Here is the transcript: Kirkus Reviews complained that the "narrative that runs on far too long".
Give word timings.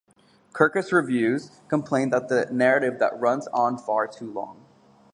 Kirkus 0.51 0.91
Reviews 0.91 1.61
complained 1.67 2.11
that 2.11 2.27
the 2.27 2.47
"narrative 2.51 2.97
that 2.97 3.19
runs 3.19 3.45
on 3.49 3.77
far 3.77 4.07
too 4.07 4.33
long". 4.33 4.65